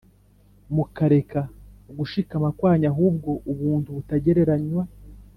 [0.75, 1.41] mukareka
[1.97, 4.83] gushikama kwanyu, ahubwo ubuntu butagereranywa